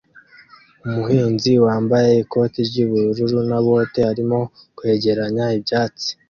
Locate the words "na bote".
3.49-3.99